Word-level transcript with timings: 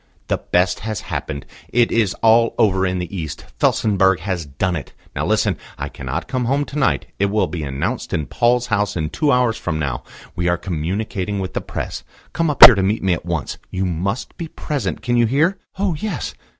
"The 0.29 0.39
best 0.39 0.79
has 0.79 1.01
happened. 1.01 1.45
It 1.69 1.91
is 1.91 2.15
all 2.23 2.55
over 2.57 2.87
in 2.87 2.97
the 2.97 3.15
East. 3.15 3.45
Felsenburgh 3.59 4.17
has 4.21 4.47
done 4.47 4.75
it. 4.75 4.93
Now 5.15 5.27
listen. 5.27 5.57
I 5.77 5.89
cannot 5.89 6.27
come 6.27 6.45
home 6.45 6.65
to 6.65 6.79
night. 6.79 7.05
It 7.19 7.27
will 7.27 7.45
be 7.45 7.61
announced 7.61 8.11
in 8.11 8.25
Paul's 8.25 8.65
House 8.73 8.95
in 8.97 9.11
two 9.11 9.31
hours 9.31 9.57
from 9.57 9.77
now. 9.77 10.01
We 10.35 10.47
are 10.47 10.57
communicating 10.57 11.37
with 11.37 11.53
the 11.53 11.61
Press. 11.61 12.03
Come 12.33 12.49
up 12.49 12.63
here 12.65 12.73
to 12.73 12.81
me 12.81 13.13
at 13.13 13.27
once. 13.27 13.59
You 13.69 13.85
must 13.85 14.35
be 14.37 14.47
present.... 14.47 15.03
Can 15.03 15.17
you 15.17 15.27
hear?" 15.27 15.59
"Oh, 15.77 15.93
yes." 15.93 16.33